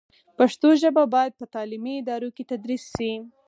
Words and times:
پښتو 0.37 0.69
ژبه 0.81 1.03
باید 1.13 1.33
په 1.39 1.45
تعلیمي 1.55 1.93
ادارو 2.01 2.29
کې 2.35 2.43
تدریس 2.51 2.83
شي. 2.95 3.11